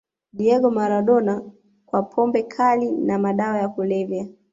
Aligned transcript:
diego 0.37 0.69
maradona 0.71 1.41
kwa 1.85 2.03
pombe 2.03 2.43
kali 2.43 2.91
na 2.91 3.19
madawa 3.19 3.57
ya 3.57 3.69
kulevya 3.69 4.27